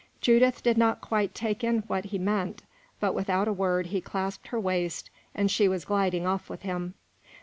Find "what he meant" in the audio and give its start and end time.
1.81-2.63